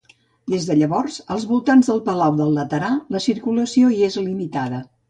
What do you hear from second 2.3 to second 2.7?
del